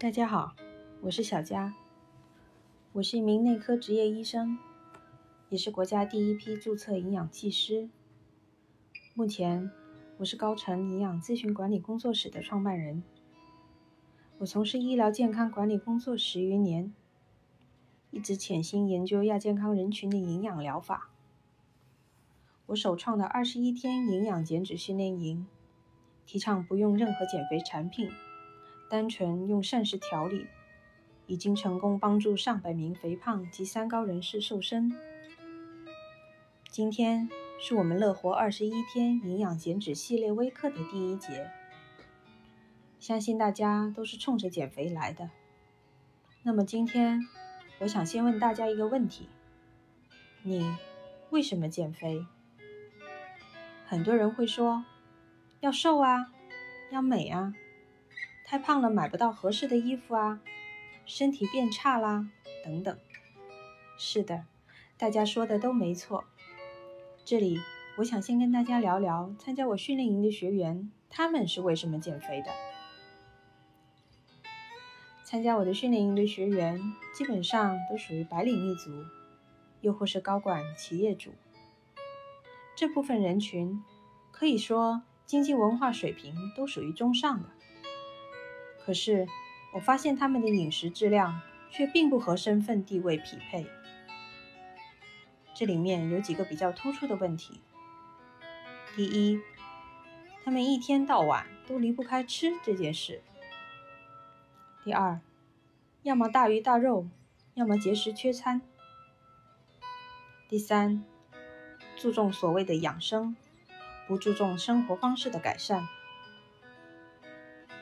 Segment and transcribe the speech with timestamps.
[0.00, 0.54] 大家好，
[1.02, 1.74] 我是小佳，
[2.92, 4.56] 我是一名内科执业医生，
[5.50, 7.90] 也是国家第一批注册营养技师。
[9.12, 9.70] 目前，
[10.16, 13.02] 我是高程营养咨询管理工作室的创办人。
[14.38, 16.94] 我从事医疗健康管理工作十余年，
[18.10, 21.10] 一直潜心研究亚健康人群的营养疗法。
[22.68, 25.46] 我首创的二十一天营养减脂训练营，
[26.24, 28.10] 提倡不用任何减肥产品。
[28.90, 30.48] 单纯用膳食调理，
[31.28, 34.92] 已经成功帮助上百名肥胖及三高人士瘦身。
[36.68, 41.48] 今天是我们乐活二十一天营养减脂系列微课的第一节，
[42.98, 45.30] 相信大家都是冲着减肥来的。
[46.42, 47.20] 那么今天，
[47.78, 49.28] 我想先问大家一个问题：
[50.42, 50.74] 你
[51.30, 52.26] 为什么减肥？
[53.86, 54.84] 很多人会说，
[55.60, 56.32] 要瘦啊，
[56.90, 57.54] 要美啊。
[58.50, 60.40] 太胖了，买不到合适的衣服啊，
[61.06, 62.26] 身体变差啦，
[62.64, 62.98] 等等。
[63.96, 64.44] 是的，
[64.98, 66.24] 大家说的都没错。
[67.24, 67.60] 这里，
[67.98, 72.50] 我想先跟大家聊聊参加我训练营的学员，他们是为什么减肥的。
[75.22, 76.82] 参加我的训练营的学员，
[77.14, 78.90] 基本上都属于白领一族，
[79.80, 81.30] 又或是高管企业主。
[82.74, 83.80] 这部分人群，
[84.32, 87.48] 可以说经济文化水平都属于中上的。
[88.90, 89.28] 可是，
[89.72, 93.64] 我发现他们的饮食质量却并不和身份地位匹配。
[95.54, 97.60] 这里面有几个比较突出的问题：
[98.96, 99.40] 第一，
[100.44, 103.20] 他们一天到晚都离不开吃这件事；
[104.82, 105.20] 第二，
[106.02, 107.06] 要么大鱼大肉，
[107.54, 108.60] 要么节食缺餐；
[110.48, 111.04] 第三，
[111.96, 113.36] 注重所谓的养生，
[114.08, 115.84] 不注重生活方式的改善；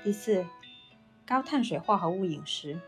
[0.05, 0.45] 第四。
[1.29, 2.81] 高碳水化合物饮食，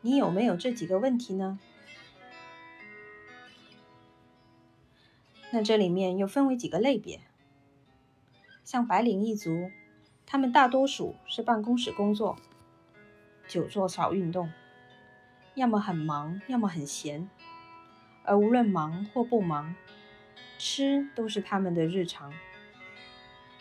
[0.00, 1.60] 你有没有这几个问题呢？
[5.52, 7.20] 那这里面又分为几个类别，
[8.64, 9.70] 像白领一族，
[10.26, 12.36] 他们大多数是办公室工作，
[13.46, 14.50] 久坐少运动，
[15.54, 17.30] 要么很忙，要么很闲，
[18.24, 19.76] 而无论忙或不忙，
[20.58, 22.34] 吃都是他们的日常，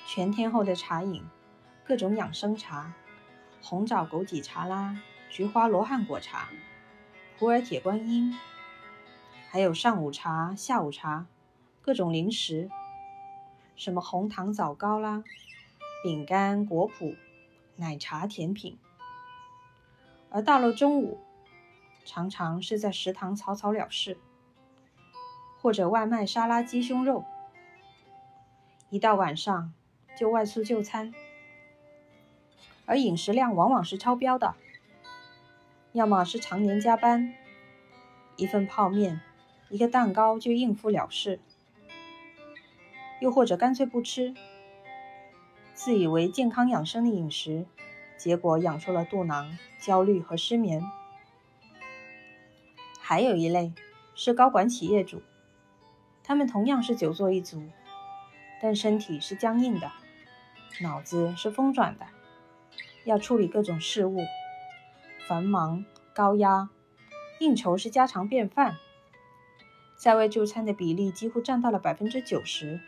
[0.07, 1.23] 全天候的茶饮。
[1.85, 2.93] 各种养生茶，
[3.61, 6.47] 红枣枸杞茶啦，菊花罗汉果茶，
[7.37, 8.33] 普洱铁观音，
[9.49, 11.25] 还有上午茶、下午茶，
[11.81, 12.69] 各种零食，
[13.75, 15.25] 什么红糖枣糕啦，
[16.05, 17.17] 饼干、果脯、
[17.75, 18.79] 奶茶、甜品。
[20.29, 21.19] 而到了中午，
[22.05, 24.17] 常常是在食堂草草了事，
[25.61, 27.25] 或者外卖沙拉鸡胸肉，
[28.89, 29.73] 一到晚上
[30.17, 31.13] 就外出就餐。
[32.85, 34.55] 而饮食量往往是超标的，
[35.93, 37.33] 要么是常年加班，
[38.35, 39.21] 一份泡面、
[39.69, 41.39] 一个蛋糕就应付了事，
[43.21, 44.33] 又或者干脆不吃，
[45.73, 47.65] 自以为健康养生的饮食，
[48.17, 50.83] 结果养出了肚囊、焦虑和失眠。
[52.99, 53.73] 还有一类
[54.15, 55.21] 是高管企业主，
[56.23, 57.63] 他们同样是久坐一族，
[58.61, 59.91] 但身体是僵硬的，
[60.81, 62.05] 脑子是疯转的。
[63.05, 64.21] 要处理各种事务，
[65.27, 66.69] 繁忙高压，
[67.39, 68.77] 应酬是家常便饭，
[69.97, 72.79] 在外就餐的比例几乎占到了百分之九十，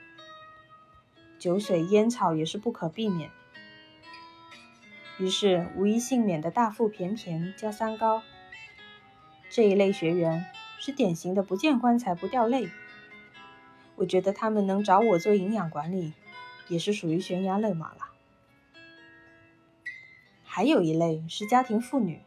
[1.37, 3.29] 酒水烟草也是不可避免。
[5.17, 8.21] 于是无一幸免的大腹便便加三高，
[9.49, 10.45] 这一类学员
[10.79, 12.69] 是典型的不见棺材不掉泪。
[13.95, 16.11] 我觉得他们能找我做营养管理，
[16.67, 18.14] 也是属于悬崖勒马了。
[20.55, 22.21] 还有一类是家庭妇女，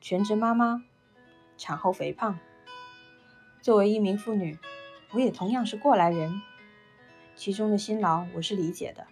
[0.00, 0.84] 全职妈妈，
[1.56, 2.38] 产后肥胖。
[3.60, 4.56] 作为一名妇女，
[5.10, 6.40] 我也同样是过来人，
[7.34, 9.08] 其中的辛劳我是理解的。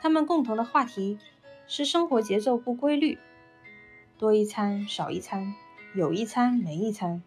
[0.00, 1.20] 他们共同的话题
[1.68, 3.20] 是生活节奏不规律，
[4.18, 5.54] 多一餐少一餐，
[5.94, 7.22] 有一餐没一餐，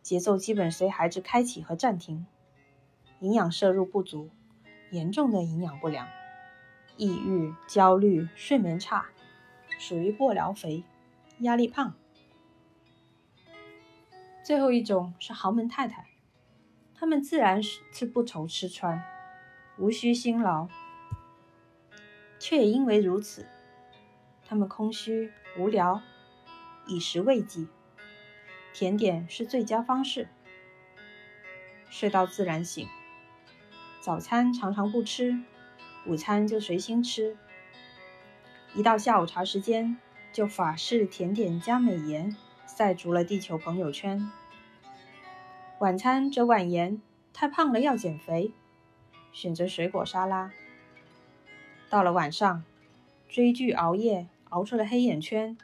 [0.00, 2.24] 节奏基本随孩子开启和暂停，
[3.20, 4.30] 营养摄入不足，
[4.90, 6.08] 严重的营养不良。
[6.98, 9.06] 抑郁、焦虑、睡眠差，
[9.78, 10.82] 属于过劳肥、
[11.38, 11.94] 压力胖。
[14.42, 16.06] 最后一种是豪门太太，
[16.96, 19.00] 她们自然是不愁吃穿，
[19.78, 20.66] 无需辛劳，
[22.40, 23.46] 却也因为如此，
[24.44, 26.02] 她们空虚无聊，
[26.88, 27.68] 以食慰藉，
[28.74, 30.28] 甜点是最佳方式。
[31.90, 32.88] 睡到自然醒，
[34.00, 35.40] 早餐常常不吃。
[36.06, 37.36] 午餐就随心吃，
[38.74, 39.98] 一到下午茶时间，
[40.32, 42.34] 就法式甜点加美颜，
[42.66, 44.30] 晒足了地球朋友圈。
[45.80, 47.02] 晚餐则婉言
[47.32, 48.52] 太胖了要减肥，
[49.32, 50.50] 选择水果沙拉。
[51.90, 52.64] 到了晚上，
[53.28, 55.58] 追剧熬夜熬出了黑眼圈，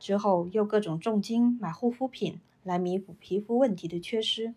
[0.00, 4.54] 之后又各种重金买护肤品来弥补皮肤问题的缺失。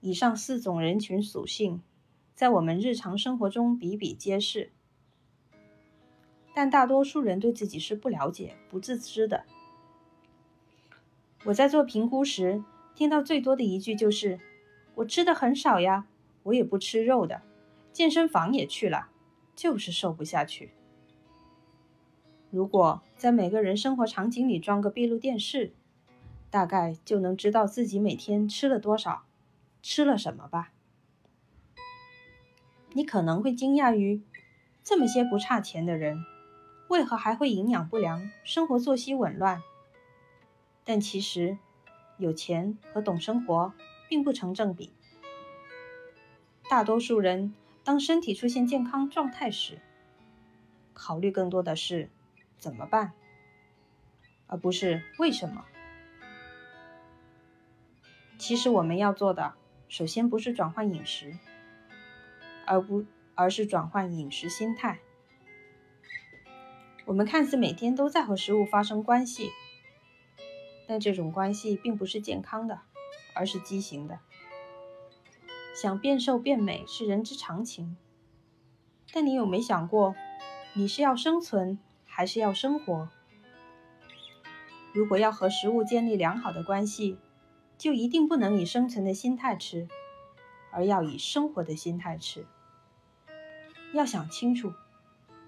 [0.00, 1.82] 以上四种人群属性，
[2.38, 4.70] 在我们日常生活中比比皆是，
[6.54, 9.44] 但大多数人对自己是不了解、不自知的。
[11.46, 12.62] 我在做评估时，
[12.94, 14.38] 听到最多的一句就是
[14.94, 16.06] ：“我吃的很少呀，
[16.44, 17.42] 我也不吃肉的，
[17.92, 19.08] 健身房也去了，
[19.56, 20.70] 就是瘦不下去。”
[22.52, 25.72] 如果在每个人生活场景里装个闭路电视，
[26.50, 29.24] 大概就能知道自己每天吃了多少。
[29.82, 30.72] 吃了什么吧？
[32.92, 34.22] 你可能会惊讶于，
[34.82, 36.24] 这么些不差钱的人，
[36.88, 39.62] 为何还会营养不良、生活作息紊乱？
[40.84, 41.58] 但其实，
[42.16, 43.72] 有钱和懂生活
[44.08, 44.90] 并不成正比。
[46.68, 47.54] 大多数人
[47.84, 49.80] 当身体出现健康状态时，
[50.94, 52.10] 考虑更多的是
[52.56, 53.12] 怎么办，
[54.46, 55.66] 而不是为什么。
[58.38, 59.54] 其实我们要做的。
[59.88, 61.38] 首先不是转换饮食，
[62.68, 65.00] 而不而是转换饮食心态。
[67.06, 69.50] 我们看似每天都在和食物发生关系，
[70.86, 72.80] 但这种关系并不是健康的，
[73.34, 74.20] 而是畸形的。
[75.74, 77.96] 想变瘦变美是人之常情，
[79.12, 80.14] 但你有没想过，
[80.74, 83.08] 你是要生存还是要生活？
[84.92, 87.16] 如果要和食物建立良好的关系，
[87.78, 89.88] 就一定不能以生存的心态吃，
[90.72, 92.44] 而要以生活的心态吃。
[93.92, 94.72] 要想清楚，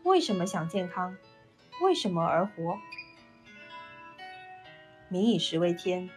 [0.03, 1.17] 为什么想健康，
[1.83, 2.79] 为什么而活。
[5.09, 6.11] 民以食为天，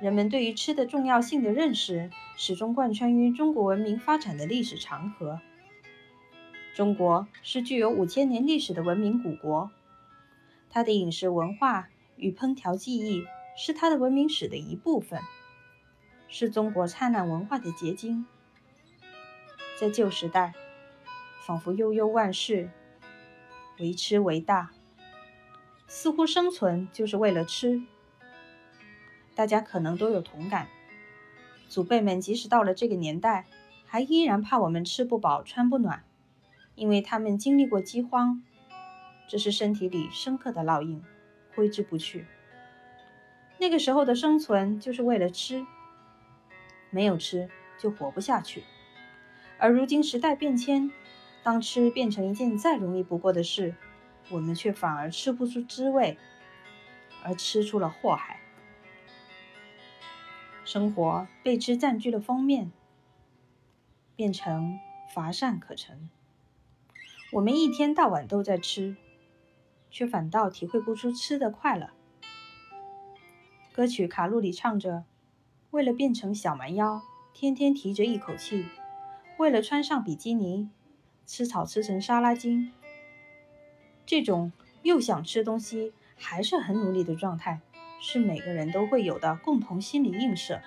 [0.00, 5.40] 人们对于吃的重要性的认识，始终贯穿于中国文明发展的历史长河。
[6.74, 9.70] 中国是具有五千年历史的文明古国，
[10.70, 13.24] 它的饮食文化与烹调技艺。
[13.60, 15.20] 是它的文明史的一部分，
[16.28, 18.24] 是中国灿烂文化的结晶。
[19.80, 20.54] 在旧时代，
[21.48, 22.68] 仿佛悠悠万事，
[23.78, 24.70] 为吃为大，
[25.86, 27.80] 似乎生存就是为了吃。
[29.34, 30.68] 大家可能都有同感，
[31.66, 33.46] 祖辈们即使到了这个年代，
[33.86, 36.04] 还依然怕我们吃不饱穿不暖，
[36.74, 38.42] 因为他们经历过饥荒，
[39.26, 41.02] 这是身体里深刻的烙印，
[41.54, 42.26] 挥之不去。
[43.56, 45.64] 那个时候的生存就是为了吃，
[46.90, 47.48] 没有吃
[47.78, 48.64] 就活不下去。
[49.56, 50.90] 而如今时代变迁，
[51.42, 53.74] 当吃变成一件再容易不过的事，
[54.30, 56.18] 我们却反而吃不出滋味，
[57.24, 58.40] 而吃出了祸害。
[60.64, 62.70] 生活被吃占据了封面，
[64.14, 64.78] 变成
[65.14, 66.10] 乏善可陈。
[67.32, 68.96] 我们一天到晚都在吃，
[69.90, 71.90] 却反倒体会不出吃的快乐。
[73.72, 75.04] 歌曲《卡路里》唱着
[75.70, 77.00] ：“为了变成小蛮腰，
[77.32, 78.64] 天天提着一口气；
[79.38, 80.68] 为了穿上比基尼，
[81.28, 82.72] 吃草吃成沙拉精。”
[84.06, 84.50] 这种
[84.82, 87.60] 又想吃东西，还是很努力的状态，
[88.00, 90.62] 是每个人都会有的共同心理映射。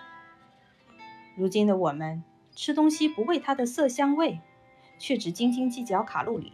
[1.36, 2.24] 如今的我们，
[2.56, 4.40] 吃东西不为它的色香味，
[5.00, 6.54] 却只斤斤计较卡路里，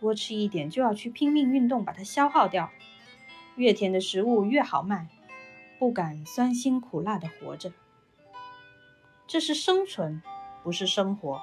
[0.00, 2.70] 多吃一点就要去拼命运动把它消耗掉。
[3.54, 5.08] 越甜的食物越好卖。
[5.78, 7.70] 不敢酸辛苦辣的活着，
[9.26, 10.22] 这是生存，
[10.62, 11.38] 不是生活。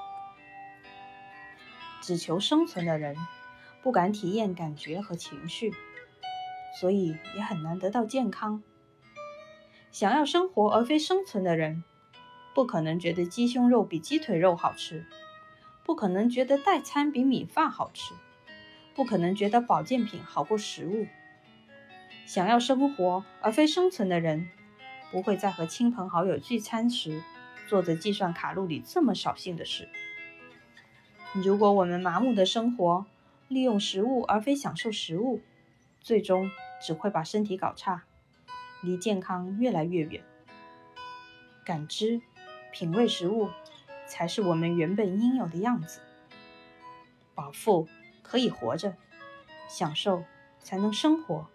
[2.03, 3.15] 只求生存的人，
[3.81, 5.74] 不敢体验感觉和情绪，
[6.77, 8.62] 所以也很难得到健康。
[9.89, 11.86] 想要生活而非生存的人，
[12.53, 15.05] 不可能觉得鸡胸肉比鸡腿肉好吃，
[15.86, 18.13] 不可能觉得代餐比米饭好吃，
[18.93, 21.07] 不可能觉得保健品好过食物。
[22.25, 24.50] 想要生活而非生存的人，
[25.10, 27.24] 不会在和亲朋好友聚餐时
[27.69, 29.88] 做着计算卡路里这么扫兴的事。
[31.34, 33.08] 如果我们麻木的生活，
[33.48, 35.42] 利用食物而非享受食物，
[36.00, 38.04] 最终只会把身体搞差，
[38.84, 40.24] 离健康越来越远。
[41.66, 42.22] 感知、
[42.72, 43.50] 品味食物，
[44.06, 46.02] 才是我们原本应有的样子。
[47.34, 47.88] 饱腹
[48.22, 48.96] 可以活着，
[49.68, 50.24] 享受
[50.60, 51.48] 才能生活。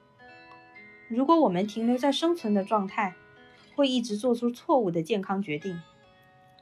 [1.07, 3.15] 如果我们停留在生存的状态，
[3.77, 5.81] 会一直做出错误的健康决定，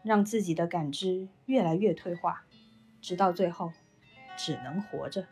[0.03, 2.45] 让自己的感知越来越退化，
[3.07, 3.73] 直到最后
[4.37, 5.29] 只能活着。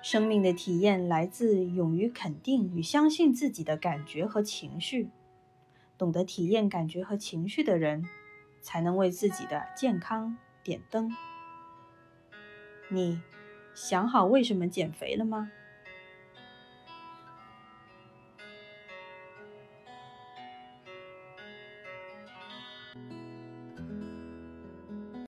[0.00, 5.10] 生命的体验来自勇于肯定与相信自己的感觉和情绪。
[5.98, 8.08] 懂得体验感觉和情绪的人，
[8.62, 11.14] 才能为自己的健康点灯。
[12.88, 13.20] 你
[13.74, 15.50] 想好为什么减肥了吗？